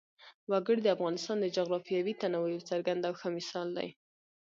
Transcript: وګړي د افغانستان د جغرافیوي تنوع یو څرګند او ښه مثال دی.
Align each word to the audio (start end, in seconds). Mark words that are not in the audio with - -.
وګړي 0.51 0.81
د 0.83 0.87
افغانستان 0.95 1.37
د 1.41 1.45
جغرافیوي 1.57 2.13
تنوع 2.21 2.47
یو 2.53 2.67
څرګند 2.69 3.01
او 3.07 3.13
ښه 3.19 3.27
مثال 3.37 3.67
دی. 3.77 3.89